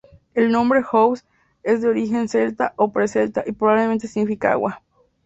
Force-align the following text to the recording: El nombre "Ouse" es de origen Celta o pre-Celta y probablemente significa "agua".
El 0.33 0.49
nombre 0.51 0.81
"Ouse" 0.93 1.23
es 1.61 1.83
de 1.83 1.87
origen 1.89 2.27
Celta 2.27 2.73
o 2.75 2.91
pre-Celta 2.91 3.43
y 3.45 3.51
probablemente 3.51 4.07
significa 4.07 4.51
"agua". 4.51 4.81